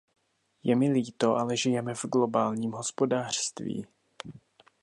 Je 0.63 0.75
mi 0.75 0.89
líto, 0.91 1.35
ale 1.35 1.57
žijeme 1.57 1.93
v 1.95 2.05
globálním 2.05 2.71
hospodářství. 2.71 3.87